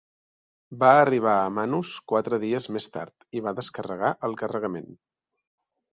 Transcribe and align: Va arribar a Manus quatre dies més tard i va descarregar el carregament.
Va 0.83 0.87
arribar 1.01 1.33
a 1.41 1.51
Manus 1.57 1.91
quatre 2.13 2.41
dies 2.45 2.69
més 2.77 2.89
tard 2.97 3.29
i 3.41 3.45
va 3.49 3.57
descarregar 3.61 4.15
el 4.29 4.37
carregament. 4.41 4.91